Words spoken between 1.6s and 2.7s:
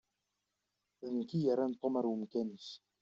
Tom ar umkan-is.